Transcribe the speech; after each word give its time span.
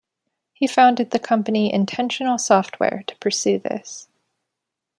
He 0.55 0.65
founded 0.65 1.11
the 1.11 1.19
company 1.19 1.71
Intentional 1.71 2.39
Software 2.39 3.03
to 3.05 3.15
pursue 3.17 3.59
this. 3.59 4.07